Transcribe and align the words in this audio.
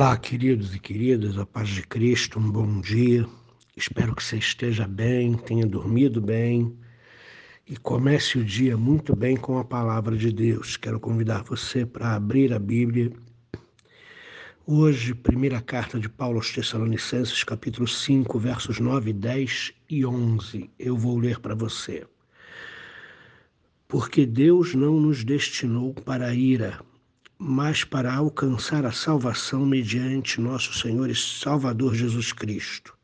Olá, 0.00 0.16
queridos 0.16 0.74
e 0.74 0.78
queridas, 0.78 1.36
a 1.36 1.44
paz 1.44 1.68
de 1.68 1.82
Cristo, 1.82 2.38
um 2.38 2.50
bom 2.50 2.80
dia. 2.80 3.28
Espero 3.76 4.16
que 4.16 4.24
você 4.24 4.38
esteja 4.38 4.88
bem, 4.88 5.34
tenha 5.34 5.66
dormido 5.66 6.22
bem 6.22 6.74
e 7.66 7.76
comece 7.76 8.38
o 8.38 8.42
dia 8.42 8.78
muito 8.78 9.14
bem 9.14 9.36
com 9.36 9.58
a 9.58 9.62
palavra 9.62 10.16
de 10.16 10.32
Deus. 10.32 10.78
Quero 10.78 10.98
convidar 10.98 11.42
você 11.42 11.84
para 11.84 12.14
abrir 12.14 12.50
a 12.54 12.58
Bíblia. 12.58 13.12
Hoje, 14.66 15.14
primeira 15.14 15.60
carta 15.60 16.00
de 16.00 16.08
Paulo 16.08 16.36
aos 16.36 16.50
Tessalonicenses, 16.50 17.44
capítulo 17.44 17.86
5, 17.86 18.38
versos 18.38 18.80
9, 18.80 19.12
10 19.12 19.74
e 19.90 20.06
11. 20.06 20.70
Eu 20.78 20.96
vou 20.96 21.18
ler 21.18 21.40
para 21.40 21.54
você. 21.54 22.06
Porque 23.86 24.24
Deus 24.24 24.74
não 24.74 24.98
nos 24.98 25.22
destinou 25.24 25.92
para 25.92 26.28
a 26.28 26.34
ira, 26.34 26.80
mas 27.42 27.84
para 27.84 28.12
alcançar 28.12 28.84
a 28.84 28.92
salvação 28.92 29.64
mediante 29.64 30.38
nosso 30.38 30.74
Senhor 30.78 31.08
e 31.08 31.14
Salvador 31.14 31.94
Jesus 31.94 32.34
Cristo, 32.34 32.94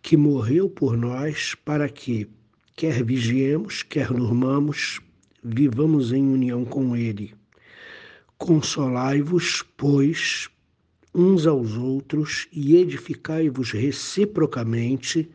que 0.00 0.16
morreu 0.16 0.70
por 0.70 0.96
nós 0.96 1.52
para 1.52 1.88
que, 1.88 2.30
quer 2.76 3.02
vigiemos, 3.02 3.82
quer 3.82 4.12
dormamos, 4.12 5.00
vivamos 5.42 6.12
em 6.12 6.24
união 6.24 6.64
com 6.64 6.96
Ele. 6.96 7.34
Consolai-vos, 8.38 9.64
pois, 9.76 10.48
uns 11.12 11.44
aos 11.44 11.76
outros 11.76 12.46
e 12.52 12.76
edificai-vos 12.76 13.72
reciprocamente, 13.72 15.28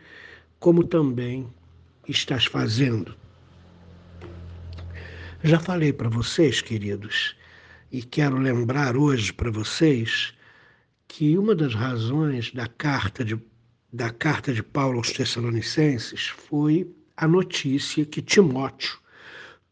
como 0.57 0.85
também 0.85 1.45
estás 2.07 2.45
fazendo. 2.45 3.13
Já 5.43 5.59
falei 5.59 5.91
para 5.91 6.07
vocês, 6.07 6.61
queridos, 6.61 7.37
e 7.91 8.03
quero 8.03 8.37
lembrar 8.37 8.95
hoje 8.95 9.33
para 9.33 9.49
vocês 9.49 10.33
que 11.07 11.37
uma 11.37 11.55
das 11.55 11.73
razões 11.73 12.51
da 12.51 12.67
carta 12.67 13.25
de, 13.25 13.39
da 13.91 14.11
carta 14.11 14.53
de 14.53 14.61
Paulo 14.61 14.97
aos 14.97 15.11
Tessalonicenses 15.11 16.27
foi 16.27 16.87
a 17.17 17.27
notícia 17.27 18.05
que 18.05 18.21
Timóteo 18.21 18.99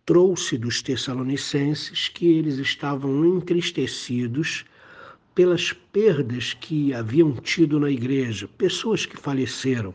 trouxe 0.06 0.58
dos 0.58 0.82
Tessalonicenses 0.82 2.08
que 2.10 2.28
eles 2.28 2.58
estavam 2.58 3.24
entristecidos 3.26 4.66
pelas 5.36 5.72
perdas 5.72 6.54
que 6.56 6.94
haviam 6.94 7.34
tido 7.34 7.80
na 7.80 7.92
igreja, 7.92 8.48
pessoas 8.58 9.06
que 9.06 9.16
faleceram. 9.16 9.94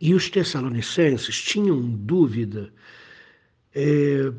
E 0.00 0.14
os 0.14 0.30
Tessalonicenses 0.30 1.42
tinham 1.42 1.80
dúvida. 1.80 2.72
É, 3.74 4.32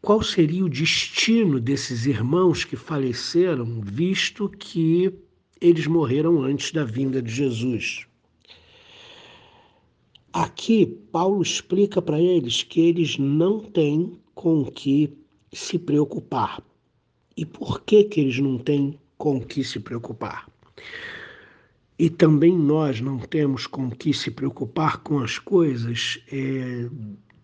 qual 0.00 0.22
seria 0.22 0.64
o 0.64 0.68
destino 0.68 1.60
desses 1.60 2.06
irmãos 2.06 2.64
que 2.64 2.76
faleceram, 2.76 3.80
visto 3.80 4.48
que 4.48 5.12
eles 5.60 5.86
morreram 5.86 6.42
antes 6.42 6.72
da 6.72 6.84
vinda 6.84 7.20
de 7.20 7.32
Jesus. 7.32 8.06
Aqui, 10.32 10.86
Paulo 11.10 11.42
explica 11.42 12.02
para 12.02 12.20
eles 12.20 12.62
que 12.62 12.80
eles 12.80 13.18
não 13.18 13.60
têm 13.60 14.20
com 14.34 14.60
o 14.60 14.70
que 14.70 15.16
se 15.52 15.78
preocupar. 15.78 16.62
E 17.36 17.46
por 17.46 17.82
que, 17.82 18.04
que 18.04 18.20
eles 18.20 18.38
não 18.38 18.58
têm 18.58 18.98
com 19.16 19.38
o 19.38 19.46
que 19.46 19.64
se 19.64 19.80
preocupar? 19.80 20.46
E 21.98 22.10
também 22.10 22.54
nós 22.56 23.00
não 23.00 23.18
temos 23.18 23.66
com 23.66 23.88
o 23.88 23.96
que 23.96 24.12
se 24.12 24.30
preocupar 24.30 24.98
com 24.98 25.20
as 25.20 25.38
coisas 25.38 26.22
é, 26.30 26.88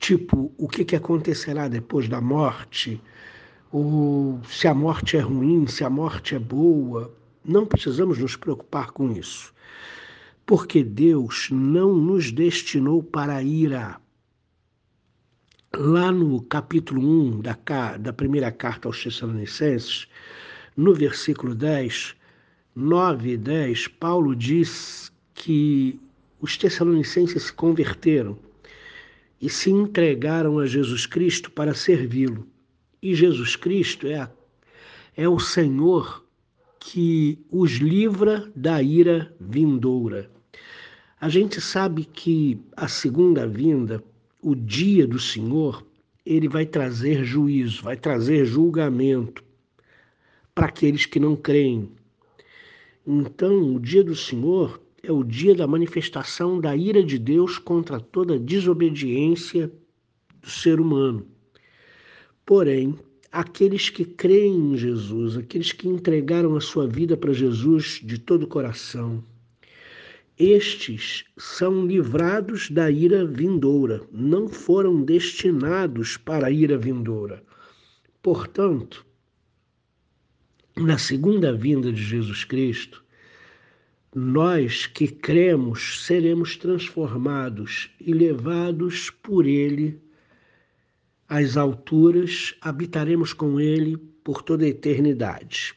tipo 0.02 0.52
o 0.58 0.68
que, 0.68 0.84
que 0.84 0.96
acontecerá 0.96 1.68
depois 1.68 2.08
da 2.08 2.20
morte, 2.20 3.00
ou 3.70 4.40
se 4.44 4.66
a 4.66 4.74
morte 4.74 5.16
é 5.16 5.20
ruim, 5.20 5.66
se 5.68 5.84
a 5.84 5.88
morte 5.88 6.34
é 6.34 6.40
boa. 6.40 7.14
Não 7.44 7.64
precisamos 7.64 8.18
nos 8.18 8.34
preocupar 8.34 8.90
com 8.90 9.12
isso, 9.12 9.54
porque 10.44 10.82
Deus 10.82 11.48
não 11.52 11.94
nos 11.94 12.32
destinou 12.32 13.00
para 13.00 13.36
a 13.36 13.42
ira. 13.42 14.00
Lá 15.74 16.10
no 16.10 16.42
capítulo 16.42 17.00
1 17.00 17.40
da, 17.40 17.56
da 17.98 18.12
primeira 18.12 18.50
carta 18.50 18.88
aos 18.88 19.02
Tessalonicenses, 19.02 20.08
no 20.76 20.92
versículo 20.94 21.54
10, 21.54 22.16
9 22.74 23.30
e 23.30 23.36
10, 23.36 23.86
Paulo 23.88 24.34
diz 24.34 25.12
que 25.32 25.98
os 26.40 26.56
Tessalonicenses 26.56 27.44
se 27.44 27.52
converteram 27.52 28.36
e 29.42 29.50
se 29.50 29.70
entregaram 29.70 30.60
a 30.60 30.66
Jesus 30.66 31.04
Cristo 31.04 31.50
para 31.50 31.74
servi-lo. 31.74 32.46
E 33.02 33.12
Jesus 33.12 33.56
Cristo 33.56 34.06
é, 34.06 34.20
a, 34.20 34.30
é 35.16 35.28
o 35.28 35.40
Senhor 35.40 36.24
que 36.78 37.38
os 37.50 37.72
livra 37.72 38.50
da 38.54 38.80
ira 38.80 39.34
vindoura. 39.40 40.30
A 41.20 41.28
gente 41.28 41.60
sabe 41.60 42.04
que 42.04 42.60
a 42.76 42.86
segunda 42.86 43.46
vinda, 43.46 44.02
o 44.40 44.54
dia 44.54 45.06
do 45.06 45.18
Senhor, 45.18 45.84
ele 46.24 46.48
vai 46.48 46.64
trazer 46.64 47.24
juízo, 47.24 47.82
vai 47.82 47.96
trazer 47.96 48.44
julgamento 48.44 49.42
para 50.54 50.66
aqueles 50.66 51.06
que 51.06 51.18
não 51.18 51.34
creem. 51.34 51.90
Então, 53.04 53.74
o 53.74 53.80
dia 53.80 54.04
do 54.04 54.14
Senhor 54.14 54.80
é 55.02 55.10
o 55.10 55.24
dia 55.24 55.54
da 55.54 55.66
manifestação 55.66 56.60
da 56.60 56.76
ira 56.76 57.02
de 57.02 57.18
Deus 57.18 57.58
contra 57.58 57.98
toda 57.98 58.38
desobediência 58.38 59.72
do 60.40 60.48
ser 60.48 60.80
humano. 60.80 61.26
Porém, 62.46 62.96
aqueles 63.30 63.90
que 63.90 64.04
creem 64.04 64.72
em 64.72 64.76
Jesus, 64.76 65.36
aqueles 65.36 65.72
que 65.72 65.88
entregaram 65.88 66.54
a 66.54 66.60
sua 66.60 66.86
vida 66.86 67.16
para 67.16 67.32
Jesus 67.32 68.00
de 68.04 68.18
todo 68.18 68.44
o 68.44 68.48
coração, 68.48 69.24
estes 70.38 71.24
são 71.36 71.86
livrados 71.86 72.70
da 72.70 72.90
ira 72.90 73.24
vindoura, 73.26 74.02
não 74.10 74.48
foram 74.48 75.02
destinados 75.02 76.16
para 76.16 76.46
a 76.46 76.50
ira 76.50 76.78
vindoura. 76.78 77.42
Portanto, 78.22 79.04
na 80.76 80.96
segunda 80.96 81.52
vinda 81.52 81.92
de 81.92 82.02
Jesus 82.02 82.44
Cristo, 82.44 83.04
nós 84.14 84.86
que 84.86 85.08
cremos 85.08 86.04
seremos 86.04 86.56
transformados 86.56 87.90
e 87.98 88.12
levados 88.12 89.08
por 89.08 89.46
Ele 89.46 89.98
às 91.26 91.56
alturas, 91.56 92.54
habitaremos 92.60 93.32
com 93.32 93.58
Ele 93.58 93.96
por 93.96 94.42
toda 94.42 94.64
a 94.66 94.68
eternidade. 94.68 95.74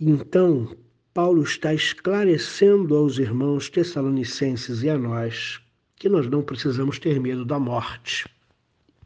Então, 0.00 0.76
Paulo 1.14 1.42
está 1.42 1.72
esclarecendo 1.72 2.94
aos 2.96 3.18
irmãos 3.18 3.70
tessalonicenses 3.70 4.82
e 4.82 4.90
a 4.90 4.98
nós 4.98 5.60
que 5.94 6.08
nós 6.08 6.28
não 6.28 6.42
precisamos 6.42 6.98
ter 6.98 7.20
medo 7.20 7.44
da 7.44 7.58
morte 7.58 8.28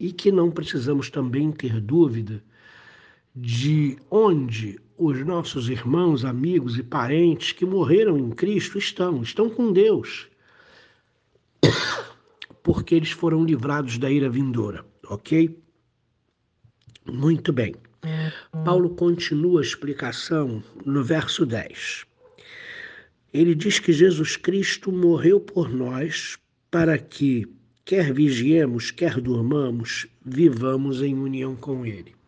e 0.01 0.11
que 0.13 0.33
não 0.33 0.51
precisamos 0.51 1.11
também 1.11 1.53
ter 1.53 1.79
dúvida 1.79 2.43
de 3.35 3.97
onde 4.11 4.79
os 4.99 5.25
nossos 5.25 5.69
irmãos, 5.69 6.25
amigos 6.25 6.79
e 6.79 6.83
parentes 6.83 7.53
que 7.53 7.65
morreram 7.65 8.19
em 8.19 8.31
Cristo 8.31 8.79
estão, 8.79 9.23
estão 9.23 9.49
com 9.49 9.73
Deus, 9.73 10.29
porque 12.63 12.95
eles 12.95 13.11
foram 13.11 13.45
livrados 13.45 13.97
da 13.99 14.11
ira 14.11 14.29
vindoura, 14.29 14.85
ok? 15.09 15.59
Muito 17.07 17.53
bem. 17.53 17.75
Paulo 18.65 18.91
continua 18.91 19.61
a 19.61 19.65
explicação 19.65 20.63
no 20.85 21.03
verso 21.03 21.47
10. 21.47 22.05
Ele 23.33 23.55
diz 23.55 23.79
que 23.79 23.93
Jesus 23.93 24.37
Cristo 24.37 24.91
morreu 24.91 25.41
por 25.41 25.71
nós 25.71 26.37
para 26.71 26.99
que, 26.99 27.47
quer 27.85 28.13
vigiemos, 28.13 28.91
quer 28.91 29.21
durmamos, 29.21 30.07
vivamos 30.25 31.01
em 31.01 31.15
união 31.15 31.55
com 31.57 31.87
Ele. 31.87 32.20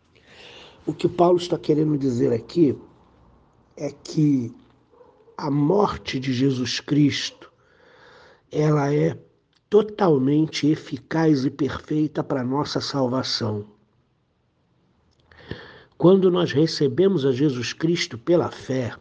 O 0.85 0.93
que 0.93 1.07
Paulo 1.07 1.37
está 1.37 1.57
querendo 1.57 1.97
dizer 1.97 2.33
aqui 2.33 2.77
é 3.77 3.89
que 3.89 4.53
a 5.37 5.49
morte 5.49 6.19
de 6.19 6.33
Jesus 6.33 6.81
Cristo 6.81 7.51
ela 8.51 8.93
é 8.93 9.17
totalmente 9.69 10.67
eficaz 10.67 11.45
e 11.45 11.49
perfeita 11.49 12.23
para 12.23 12.43
nossa 12.43 12.81
salvação. 12.81 13.65
Quando 15.97 16.29
nós 16.29 16.51
recebemos 16.51 17.25
a 17.25 17.31
Jesus 17.31 17.71
Cristo 17.71 18.17
pela 18.17 18.51
fé, 18.51 18.93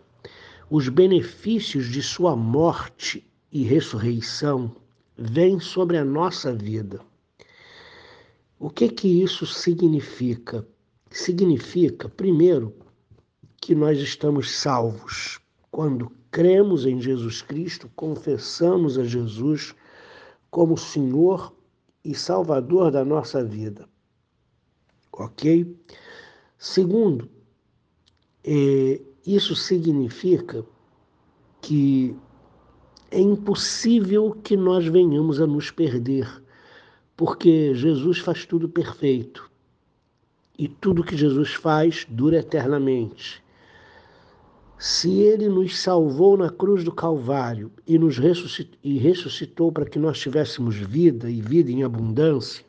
os 0.70 0.88
benefícios 0.88 1.86
de 1.88 2.00
sua 2.00 2.36
morte 2.36 3.26
e 3.50 3.64
ressurreição 3.64 4.74
vêm 5.18 5.58
sobre 5.58 5.98
a 5.98 6.04
nossa 6.04 6.54
vida. 6.54 7.00
O 8.58 8.70
que 8.70 8.88
que 8.88 9.22
isso 9.22 9.44
significa? 9.44 10.64
Significa, 11.18 12.08
primeiro, 12.08 12.74
que 13.60 13.74
nós 13.74 13.98
estamos 13.98 14.50
salvos 14.50 15.40
quando 15.70 16.10
cremos 16.30 16.84
em 16.86 17.00
Jesus 17.00 17.42
Cristo, 17.42 17.90
confessamos 17.94 18.98
a 18.98 19.04
Jesus 19.04 19.74
como 20.50 20.76
Senhor 20.76 21.54
e 22.04 22.14
Salvador 22.14 22.90
da 22.90 23.04
nossa 23.04 23.44
vida. 23.44 23.88
Ok? 25.12 25.76
Segundo, 26.58 27.28
é, 28.44 29.00
isso 29.26 29.54
significa 29.54 30.64
que 31.60 32.16
é 33.10 33.20
impossível 33.20 34.32
que 34.42 34.56
nós 34.56 34.86
venhamos 34.86 35.40
a 35.40 35.46
nos 35.46 35.70
perder, 35.70 36.42
porque 37.16 37.74
Jesus 37.74 38.18
faz 38.18 38.46
tudo 38.46 38.68
perfeito. 38.68 39.51
E 40.58 40.68
tudo 40.68 41.04
que 41.04 41.16
Jesus 41.16 41.54
faz 41.54 42.06
dura 42.08 42.38
eternamente. 42.38 43.42
Se 44.78 45.10
ele 45.20 45.48
nos 45.48 45.78
salvou 45.78 46.36
na 46.36 46.50
cruz 46.50 46.82
do 46.82 46.90
Calvário 46.90 47.70
e 47.86 47.98
nos 47.98 48.18
ressuscitou, 48.18 48.78
e 48.82 48.98
ressuscitou 48.98 49.70
para 49.70 49.86
que 49.86 49.98
nós 49.98 50.18
tivéssemos 50.18 50.74
vida 50.74 51.30
e 51.30 51.40
vida 51.40 51.70
em 51.70 51.84
abundância, 51.84 52.64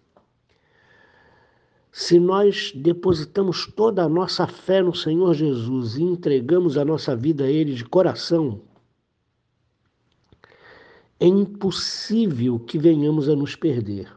se 1.92 2.20
nós 2.20 2.72
depositamos 2.76 3.68
toda 3.68 4.04
a 4.04 4.10
nossa 4.10 4.48
fé 4.48 4.82
no 4.82 4.96
Senhor 4.96 5.34
Jesus 5.34 5.96
e 5.96 6.04
entregamos 6.04 6.78
a 6.78 6.84
nossa 6.84 7.16
vida 7.16 7.44
a 7.44 7.52
Ele 7.52 7.76
de 7.76 7.86
coração, 7.86 8.62
é 11.20 11.28
impossível 11.28 12.60
que 12.60 12.78
venhamos 12.78 13.30
a 13.30 13.36
nos 13.36 13.56
perder. 13.56 14.12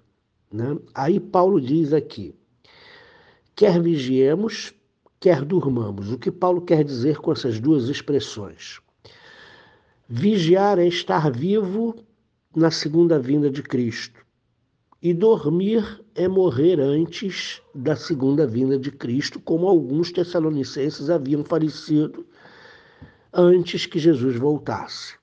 Né? 0.50 0.78
Aí 0.94 1.20
Paulo 1.20 1.60
diz 1.60 1.92
aqui: 1.92 2.34
quer 3.56 3.80
vigiemos, 3.80 4.74
quer 5.18 5.42
durmamos. 5.42 6.12
O 6.12 6.18
que 6.18 6.30
Paulo 6.30 6.60
quer 6.60 6.84
dizer 6.84 7.16
com 7.16 7.32
essas 7.32 7.58
duas 7.58 7.88
expressões? 7.88 8.80
Vigiar 10.06 10.78
é 10.78 10.86
estar 10.86 11.30
vivo 11.32 11.96
na 12.54 12.70
segunda 12.70 13.18
vinda 13.18 13.50
de 13.50 13.62
Cristo. 13.62 14.24
E 15.02 15.12
dormir 15.12 16.02
é 16.14 16.28
morrer 16.28 16.80
antes 16.80 17.60
da 17.74 17.96
segunda 17.96 18.46
vinda 18.46 18.78
de 18.78 18.90
Cristo, 18.90 19.40
como 19.40 19.66
alguns 19.66 20.12
tessalonicenses 20.12 21.10
haviam 21.10 21.44
falecido 21.44 22.26
antes 23.32 23.86
que 23.86 23.98
Jesus 23.98 24.36
voltasse. 24.36 25.14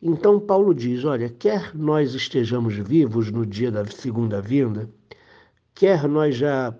Então, 0.00 0.38
Paulo 0.38 0.74
diz: 0.74 1.04
olha, 1.04 1.28
quer 1.28 1.74
nós 1.74 2.14
estejamos 2.14 2.74
vivos 2.74 3.30
no 3.30 3.44
dia 3.44 3.70
da 3.70 3.84
segunda 3.86 4.40
vinda, 4.40 4.88
quer 5.74 6.06
nós 6.06 6.36
já 6.36 6.76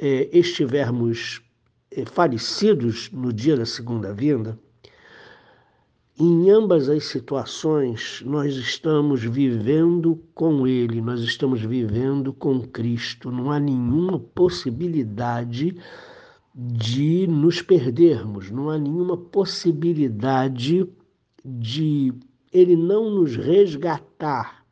é, 0.00 0.28
estivermos 0.32 1.42
é, 1.90 2.04
falecidos 2.04 3.10
no 3.12 3.32
dia 3.32 3.56
da 3.56 3.66
segunda 3.66 4.12
vinda, 4.14 4.58
em 6.20 6.50
ambas 6.50 6.88
as 6.88 7.04
situações, 7.04 8.22
nós 8.26 8.56
estamos 8.56 9.22
vivendo 9.22 10.20
com 10.34 10.66
Ele, 10.66 11.00
nós 11.00 11.20
estamos 11.20 11.60
vivendo 11.60 12.32
com 12.32 12.60
Cristo. 12.60 13.30
Não 13.30 13.52
há 13.52 13.60
nenhuma 13.60 14.18
possibilidade 14.18 15.76
de 16.52 17.24
nos 17.28 17.62
perdermos, 17.62 18.50
não 18.50 18.68
há 18.68 18.76
nenhuma 18.76 19.16
possibilidade 19.16 20.88
de 21.44 22.12
Ele 22.52 22.74
não 22.74 23.10
nos 23.10 23.36
resgatar, 23.36 24.66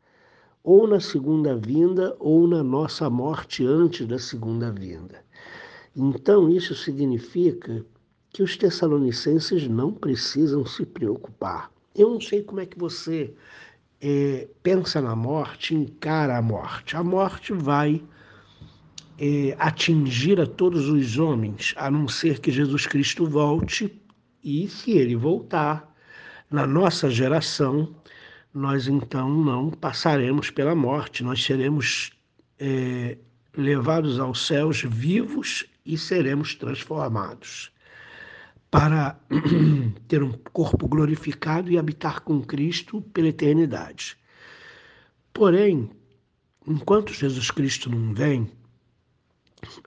ou 0.67 0.85
na 0.85 0.99
segunda 0.99 1.55
vinda, 1.55 2.13
ou 2.19 2.45
na 2.45 2.61
nossa 2.61 3.09
morte 3.09 3.65
antes 3.65 4.05
da 4.05 4.19
segunda 4.19 4.69
vinda. 4.69 5.23
Então, 5.95 6.49
isso 6.49 6.75
significa 6.75 7.85
que 8.31 8.43
os 8.43 8.57
tessalonicenses 8.57 9.65
não 9.69 9.93
precisam 9.93 10.65
se 10.65 10.85
preocupar. 10.85 11.71
Eu 11.95 12.09
não 12.09 12.19
sei 12.19 12.43
como 12.43 12.59
é 12.59 12.65
que 12.65 12.77
você 12.77 13.33
é, 14.01 14.49
pensa 14.61 14.99
na 14.99 15.15
morte, 15.15 15.73
encara 15.73 16.37
a 16.37 16.41
morte. 16.41 16.97
A 16.97 17.03
morte 17.03 17.53
vai 17.53 18.03
é, 19.17 19.55
atingir 19.57 20.41
a 20.41 20.45
todos 20.45 20.89
os 20.89 21.17
homens, 21.17 21.73
a 21.77 21.89
não 21.89 22.09
ser 22.09 22.41
que 22.41 22.51
Jesus 22.51 22.85
Cristo 22.85 23.25
volte, 23.25 23.97
e 24.43 24.67
se 24.67 24.91
ele 24.91 25.15
voltar, 25.15 25.95
na 26.51 26.67
nossa 26.67 27.09
geração, 27.09 27.95
nós 28.53 28.87
então 28.87 29.29
não 29.29 29.69
passaremos 29.69 30.49
pela 30.49 30.75
morte, 30.75 31.23
nós 31.23 31.43
seremos 31.43 32.11
é, 32.59 33.17
levados 33.55 34.19
aos 34.19 34.45
céus 34.45 34.81
vivos 34.81 35.65
e 35.85 35.97
seremos 35.97 36.55
transformados 36.55 37.71
para 38.69 39.19
ter 40.07 40.21
um 40.21 40.31
corpo 40.31 40.87
glorificado 40.87 41.71
e 41.71 41.77
habitar 41.77 42.21
com 42.21 42.41
Cristo 42.41 43.01
pela 43.13 43.27
eternidade. 43.27 44.17
Porém, 45.33 45.89
enquanto 46.67 47.13
Jesus 47.13 47.51
Cristo 47.51 47.89
não 47.89 48.13
vem, 48.13 48.51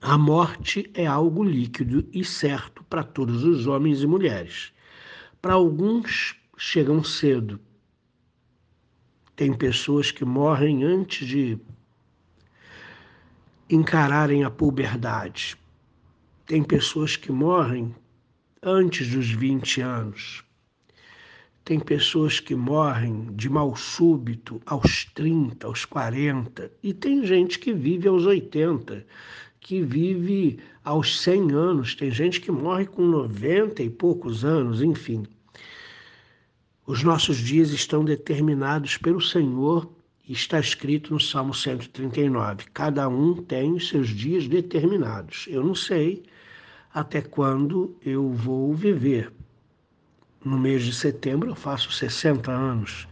a 0.01 0.19
morte 0.19 0.91
é 0.95 1.07
algo 1.07 1.45
líquido 1.45 2.09
e 2.13 2.25
certo 2.25 2.83
para 2.85 3.05
todos 3.05 3.45
os 3.45 3.67
homens 3.67 4.03
e 4.03 4.07
mulheres. 4.07 4.73
Para 5.41 5.55
alguns, 5.55 6.37
chegam 6.57 7.05
cedo. 7.05 7.61
Tem 9.41 9.55
pessoas 9.55 10.11
que 10.11 10.23
morrem 10.23 10.85
antes 10.85 11.27
de 11.27 11.59
encararem 13.71 14.45
a 14.45 14.51
puberdade. 14.51 15.57
Tem 16.45 16.63
pessoas 16.63 17.17
que 17.17 17.33
morrem 17.33 17.95
antes 18.63 19.11
dos 19.11 19.31
20 19.31 19.81
anos. 19.81 20.45
Tem 21.65 21.81
pessoas 21.81 22.39
que 22.39 22.55
morrem 22.55 23.35
de 23.35 23.49
mal 23.49 23.75
súbito 23.75 24.61
aos 24.67 25.07
30, 25.07 25.67
aos 25.67 25.87
40, 25.87 26.71
e 26.83 26.93
tem 26.93 27.25
gente 27.25 27.59
que 27.59 27.73
vive 27.73 28.09
aos 28.09 28.27
80, 28.27 29.07
que 29.59 29.81
vive 29.81 30.59
aos 30.85 31.19
100 31.19 31.53
anos, 31.53 31.95
tem 31.95 32.11
gente 32.11 32.43
que 32.43 32.53
morre 32.53 32.85
com 32.85 33.07
90 33.07 33.83
e 33.83 33.89
poucos 33.89 34.45
anos, 34.45 34.83
enfim. 34.83 35.25
Os 36.91 37.05
nossos 37.05 37.37
dias 37.37 37.71
estão 37.71 38.05
determinados 38.05 38.97
pelo 38.97 39.21
Senhor 39.21 39.89
está 40.29 40.59
escrito 40.59 41.15
no 41.15 41.21
Salmo 41.21 41.55
139. 41.55 42.65
Cada 42.75 43.09
um 43.09 43.37
tem 43.37 43.75
os 43.75 43.89
seus 43.89 44.09
dias 44.09 44.49
determinados. 44.49 45.47
Eu 45.49 45.63
não 45.63 45.73
sei 45.73 46.25
até 46.93 47.23
quando 47.23 47.97
eu 48.05 48.33
vou 48.33 48.75
viver. 48.75 49.33
No 50.45 50.59
mês 50.59 50.83
de 50.83 50.93
setembro 50.93 51.51
eu 51.51 51.55
faço 51.55 51.93
60 51.93 52.51
anos. 52.51 53.07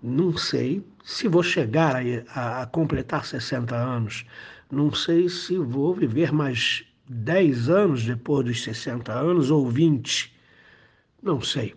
Não 0.00 0.36
sei 0.36 0.80
se 1.02 1.26
vou 1.26 1.42
chegar 1.42 1.96
a, 1.96 2.00
a, 2.32 2.62
a 2.62 2.66
completar 2.66 3.26
60 3.26 3.74
anos. 3.74 4.24
Não 4.70 4.94
sei 4.94 5.28
se 5.28 5.58
vou 5.58 5.96
viver 5.96 6.32
mais 6.32 6.84
10 7.08 7.70
anos 7.70 8.04
depois 8.04 8.46
dos 8.46 8.62
60 8.62 9.12
anos 9.12 9.50
ou 9.50 9.68
20. 9.68 10.32
Não 11.20 11.40
sei. 11.40 11.74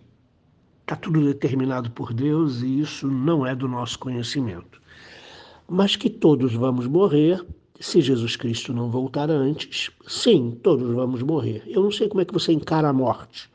Está 0.84 0.96
tudo 0.96 1.24
determinado 1.24 1.90
por 1.92 2.12
Deus 2.12 2.60
e 2.60 2.80
isso 2.80 3.08
não 3.08 3.46
é 3.46 3.54
do 3.54 3.66
nosso 3.66 3.98
conhecimento. 3.98 4.82
Mas 5.66 5.96
que 5.96 6.10
todos 6.10 6.52
vamos 6.52 6.86
morrer 6.86 7.42
se 7.80 8.02
Jesus 8.02 8.36
Cristo 8.36 8.74
não 8.74 8.90
voltar 8.90 9.30
antes, 9.30 9.90
sim, 10.06 10.58
todos 10.62 10.94
vamos 10.94 11.22
morrer. 11.22 11.62
Eu 11.66 11.82
não 11.82 11.90
sei 11.90 12.06
como 12.06 12.20
é 12.20 12.24
que 12.26 12.34
você 12.34 12.52
encara 12.52 12.90
a 12.90 12.92
morte, 12.92 13.50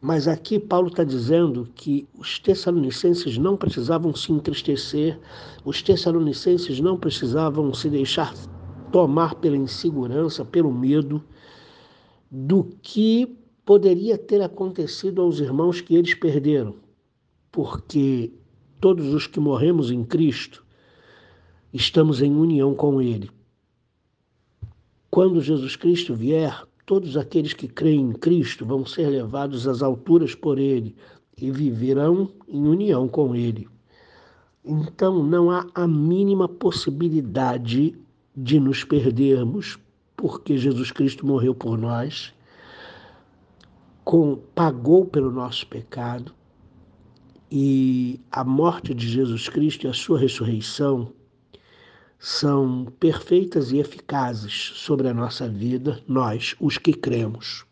mas 0.00 0.26
aqui 0.26 0.58
Paulo 0.58 0.88
está 0.88 1.04
dizendo 1.04 1.68
que 1.74 2.08
os 2.18 2.38
tessalonicenses 2.38 3.36
não 3.36 3.58
precisavam 3.58 4.14
se 4.16 4.32
entristecer, 4.32 5.20
os 5.66 5.82
tessalonicenses 5.82 6.80
não 6.80 6.96
precisavam 6.96 7.74
se 7.74 7.90
deixar 7.90 8.32
tomar 8.90 9.34
pela 9.34 9.56
insegurança, 9.58 10.46
pelo 10.46 10.72
medo 10.72 11.22
do 12.30 12.64
que 12.80 13.36
poderia 13.64 14.18
ter 14.18 14.42
acontecido 14.42 15.22
aos 15.22 15.40
irmãos 15.40 15.80
que 15.80 15.94
eles 15.94 16.14
perderam, 16.14 16.76
porque 17.50 18.32
todos 18.80 19.14
os 19.14 19.26
que 19.26 19.40
morremos 19.40 19.90
em 19.90 20.04
Cristo 20.04 20.64
estamos 21.72 22.20
em 22.20 22.34
união 22.34 22.74
com 22.74 23.00
Ele. 23.00 23.30
Quando 25.10 25.40
Jesus 25.40 25.76
Cristo 25.76 26.14
vier, 26.14 26.62
todos 26.84 27.16
aqueles 27.16 27.52
que 27.52 27.66
creem 27.66 28.10
em 28.10 28.12
Cristo 28.12 28.66
vão 28.66 28.84
ser 28.84 29.08
levados 29.08 29.66
às 29.66 29.82
alturas 29.82 30.34
por 30.34 30.58
Ele 30.58 30.94
e 31.40 31.50
viverão 31.50 32.30
em 32.46 32.66
união 32.66 33.08
com 33.08 33.34
Ele. 33.34 33.68
Então 34.64 35.22
não 35.22 35.50
há 35.50 35.66
a 35.74 35.86
mínima 35.86 36.48
possibilidade 36.48 37.94
de 38.36 38.58
nos 38.58 38.82
perdermos, 38.82 39.78
porque 40.16 40.56
Jesus 40.56 40.90
Cristo 40.90 41.26
morreu 41.26 41.54
por 41.54 41.78
nós, 41.78 42.32
com, 44.04 44.36
pagou 44.54 45.06
pelo 45.06 45.32
nosso 45.32 45.66
pecado, 45.66 46.34
e 47.50 48.20
a 48.30 48.44
morte 48.44 48.92
de 48.92 49.08
Jesus 49.08 49.48
Cristo 49.48 49.86
e 49.86 49.88
a 49.88 49.92
sua 49.92 50.18
ressurreição 50.18 51.12
são 52.18 52.86
perfeitas 52.98 53.70
e 53.70 53.78
eficazes 53.78 54.72
sobre 54.76 55.08
a 55.08 55.14
nossa 55.14 55.48
vida, 55.48 56.02
nós, 56.08 56.56
os 56.60 56.78
que 56.78 56.92
cremos. 56.92 57.64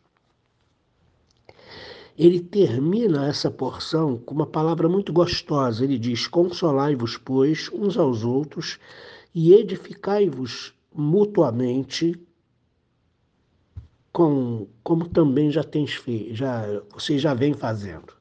Ele 2.17 2.41
termina 2.41 3.27
essa 3.27 3.51
porção 3.51 4.19
com 4.19 4.35
uma 4.35 4.47
palavra 4.47 4.89
muito 4.89 5.13
gostosa. 5.13 5.83
Ele 5.83 5.99
diz: 5.99 6.27
Consolai-vos, 6.27 7.17
pois, 7.17 7.71
uns 7.73 7.97
aos 7.97 8.23
outros 8.23 8.79
e 9.35 9.55
edificai-vos 9.55 10.75
mutuamente 10.95 12.21
com, 14.13 14.69
como 14.83 15.09
também 15.09 15.51
já 15.51 15.65
tens 15.65 15.95
feito, 15.95 16.35
já, 16.35 16.65
você 16.93 17.19
já 17.19 17.33
vem 17.33 17.55
fazendo. 17.55 18.13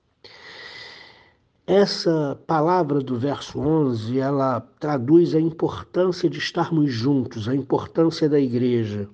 Essa 1.67 2.39
palavra 2.47 2.99
do 3.01 3.19
verso 3.19 3.59
11, 3.59 4.17
ela 4.17 4.61
traduz 4.79 5.35
a 5.35 5.39
importância 5.39 6.29
de 6.29 6.39
estarmos 6.39 6.91
juntos, 6.91 7.47
a 7.47 7.55
importância 7.55 8.27
da 8.27 8.39
igreja. 8.39 9.07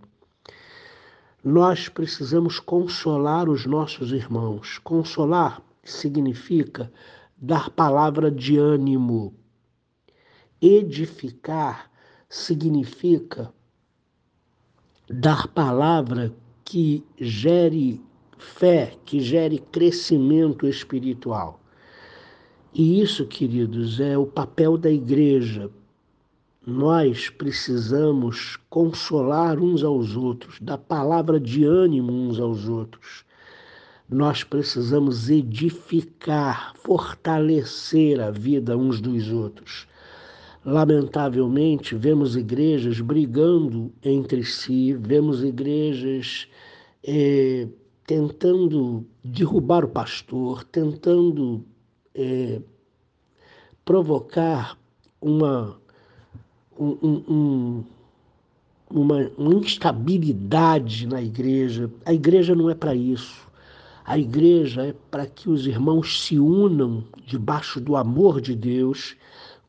Nós 1.43 1.89
precisamos 1.89 2.59
consolar 2.59 3.49
os 3.49 3.65
nossos 3.65 4.11
irmãos. 4.11 4.79
Consolar 4.79 5.61
significa 5.83 6.91
dar 7.37 7.69
palavra 7.69 8.31
de 8.31 8.57
ânimo. 8.57 9.35
Edificar 10.61 11.91
significa 12.27 13.53
dar 15.09 15.47
palavra 15.47 16.33
que 16.69 17.01
gere 17.17 18.01
fé, 18.37 18.97
que 19.05 19.21
gere 19.21 19.57
crescimento 19.71 20.67
espiritual. 20.67 21.61
E 22.73 23.01
isso, 23.01 23.25
queridos, 23.25 24.01
é 24.01 24.17
o 24.17 24.25
papel 24.25 24.77
da 24.77 24.91
igreja. 24.91 25.71
Nós 26.65 27.29
precisamos 27.29 28.57
consolar 28.69 29.59
uns 29.59 29.81
aos 29.81 30.17
outros, 30.17 30.59
dar 30.59 30.77
palavra 30.77 31.39
de 31.39 31.63
ânimo 31.63 32.11
uns 32.11 32.37
aos 32.37 32.67
outros. 32.67 33.23
Nós 34.09 34.43
precisamos 34.43 35.29
edificar, 35.29 36.73
fortalecer 36.75 38.19
a 38.19 38.29
vida 38.29 38.77
uns 38.77 38.99
dos 38.99 39.31
outros. 39.31 39.87
Lamentavelmente, 40.67 41.95
vemos 41.95 42.35
igrejas 42.35 42.99
brigando 42.99 43.89
entre 44.03 44.43
si, 44.43 44.91
vemos 44.91 45.41
igrejas 45.41 46.45
é, 47.01 47.69
tentando 48.05 49.05
derrubar 49.23 49.85
o 49.85 49.87
pastor, 49.87 50.65
tentando 50.65 51.63
é, 52.13 52.59
provocar 53.85 54.77
uma, 55.21 55.79
um, 56.77 57.23
um, 57.29 57.83
uma, 58.91 59.31
uma 59.37 59.53
instabilidade 59.53 61.07
na 61.07 61.21
igreja. 61.21 61.89
A 62.05 62.13
igreja 62.13 62.53
não 62.53 62.69
é 62.69 62.75
para 62.75 62.93
isso. 62.93 63.47
A 64.03 64.17
igreja 64.17 64.87
é 64.87 64.93
para 65.09 65.25
que 65.25 65.49
os 65.49 65.65
irmãos 65.65 66.25
se 66.25 66.37
unam 66.37 67.05
debaixo 67.25 67.79
do 67.79 67.95
amor 67.95 68.41
de 68.41 68.53
Deus, 68.53 69.15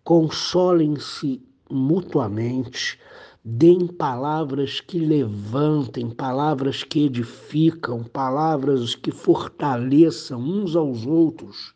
consolem-se 0.08 1.42
mutuamente, 1.70 2.98
deem 3.44 3.86
palavras 3.86 4.80
que 4.80 4.98
levantem, 4.98 6.08
palavras 6.08 6.82
que 6.82 7.04
edificam, 7.04 8.02
palavras 8.04 8.94
que 8.94 9.10
fortaleçam 9.10 10.40
uns 10.40 10.74
aos 10.74 11.04
outros 11.04 11.74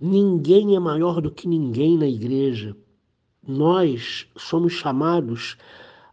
Ninguém 0.00 0.74
é 0.74 0.78
maior 0.78 1.20
do 1.20 1.30
que 1.30 1.46
ninguém 1.46 1.96
na 1.96 2.06
igreja. 2.06 2.76
Nós 3.46 4.26
somos 4.36 4.72
chamados 4.72 5.56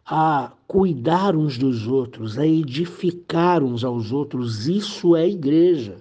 a 0.06 0.52
cuidar 0.66 1.36
uns 1.36 1.58
dos 1.58 1.86
outros, 1.86 2.38
a 2.38 2.46
edificar 2.46 3.62
uns 3.62 3.82
aos 3.84 4.12
outros. 4.12 4.66
Isso 4.66 5.16
é 5.16 5.28
igreja. 5.28 5.96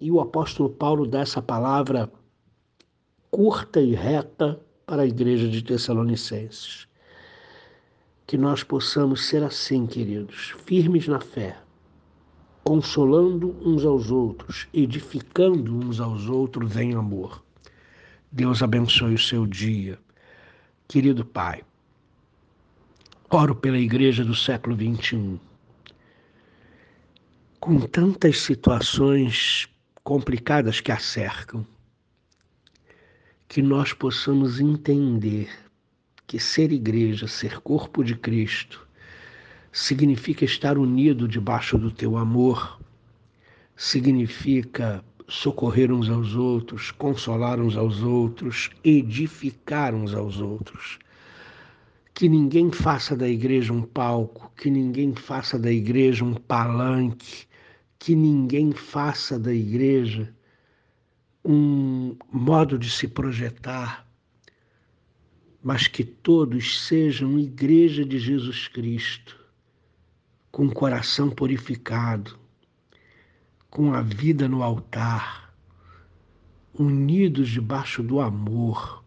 E 0.00 0.10
o 0.10 0.20
apóstolo 0.20 0.70
Paulo 0.70 1.06
dá 1.06 1.20
essa 1.20 1.42
palavra 1.42 2.10
curta 3.30 3.80
e 3.80 3.94
reta 3.94 4.60
para 4.86 5.02
a 5.02 5.06
igreja 5.06 5.48
de 5.48 5.62
Tessalonicenses. 5.62 6.86
Que 8.26 8.36
nós 8.36 8.62
possamos 8.62 9.26
ser 9.26 9.42
assim, 9.42 9.86
queridos, 9.86 10.54
firmes 10.64 11.08
na 11.08 11.20
fé, 11.20 11.56
consolando 12.62 13.56
uns 13.62 13.84
aos 13.84 14.10
outros, 14.10 14.68
edificando 14.72 15.74
uns 15.74 16.00
aos 16.00 16.28
outros 16.28 16.76
em 16.76 16.94
amor. 16.94 17.42
Deus 18.30 18.62
abençoe 18.62 19.14
o 19.14 19.18
seu 19.18 19.46
dia. 19.46 19.98
Querido 20.86 21.24
Pai, 21.24 21.62
oro 23.30 23.54
pela 23.54 23.78
igreja 23.78 24.24
do 24.24 24.34
século 24.34 24.76
XXI. 24.76 25.40
Com 27.60 27.80
tantas 27.80 28.40
situações 28.40 29.68
complicadas 30.04 30.80
que 30.80 30.92
a 30.92 30.98
cercam, 30.98 31.66
que 33.48 33.62
nós 33.62 33.94
possamos 33.94 34.60
entender 34.60 35.48
que 36.26 36.38
ser 36.38 36.70
igreja, 36.70 37.26
ser 37.26 37.60
corpo 37.60 38.04
de 38.04 38.14
Cristo, 38.14 38.86
significa 39.72 40.44
estar 40.44 40.76
unido 40.76 41.26
debaixo 41.26 41.78
do 41.78 41.90
teu 41.90 42.18
amor, 42.18 42.78
significa 43.74 45.02
socorrer 45.26 45.90
uns 45.90 46.10
aos 46.10 46.34
outros, 46.34 46.90
consolar 46.90 47.58
uns 47.58 47.74
aos 47.74 48.02
outros, 48.02 48.70
edificar 48.84 49.94
uns 49.94 50.12
aos 50.12 50.40
outros. 50.40 50.98
Que 52.12 52.28
ninguém 52.28 52.70
faça 52.70 53.16
da 53.16 53.28
igreja 53.28 53.72
um 53.72 53.82
palco, 53.82 54.52
que 54.56 54.68
ninguém 54.70 55.14
faça 55.14 55.58
da 55.58 55.72
igreja 55.72 56.22
um 56.22 56.34
palanque, 56.34 57.46
que 57.98 58.14
ninguém 58.14 58.72
faça 58.72 59.38
da 59.38 59.54
igreja 59.54 60.34
um 61.50 62.14
modo 62.30 62.78
de 62.78 62.90
se 62.90 63.08
projetar, 63.08 64.06
mas 65.62 65.88
que 65.88 66.04
todos 66.04 66.86
sejam 66.86 67.38
igreja 67.38 68.04
de 68.04 68.18
Jesus 68.18 68.68
Cristo 68.68 69.40
com 70.52 70.66
o 70.66 70.74
coração 70.74 71.30
purificado, 71.30 72.38
com 73.70 73.94
a 73.94 74.02
vida 74.02 74.46
no 74.46 74.62
altar, 74.62 75.54
unidos 76.74 77.48
debaixo 77.48 78.02
do 78.02 78.20
amor, 78.20 79.02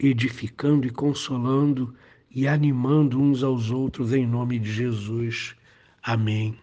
edificando 0.00 0.84
e 0.84 0.90
consolando 0.90 1.94
e 2.28 2.48
animando 2.48 3.20
uns 3.20 3.44
aos 3.44 3.70
outros 3.70 4.12
em 4.12 4.26
nome 4.26 4.58
de 4.58 4.72
Jesus. 4.72 5.54
Amém. 6.02 6.58